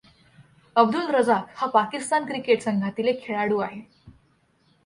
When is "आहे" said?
3.59-3.81